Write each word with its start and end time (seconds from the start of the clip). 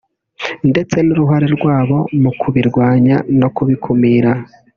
ndetse 0.69 0.97
n’uruhare 1.01 1.47
rwabo 1.55 1.97
mu 2.21 2.31
kubirwanya 2.39 3.15
no 3.39 3.47
kubikumira 3.55 4.31